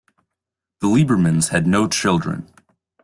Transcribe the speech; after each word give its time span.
The 0.79 0.87
Liebermans 0.87 1.49
had 1.49 1.67
no 1.67 1.87
children. 1.87 2.47